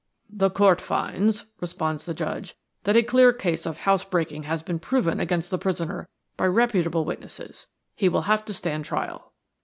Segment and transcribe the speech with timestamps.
[0.31, 2.55] "The court finds," responded the Judge,
[2.85, 7.05] "that a clear case of house breaking has been proven against the prisoner by reputable
[7.05, 7.67] witnesses.
[7.93, 9.31] He will have to stand trial."